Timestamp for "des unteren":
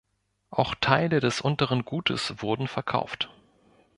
1.19-1.85